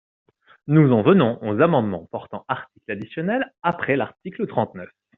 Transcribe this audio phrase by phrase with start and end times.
[0.65, 4.89] Nous en venons aux amendements portant articles additionnels après l’article trente-neuf.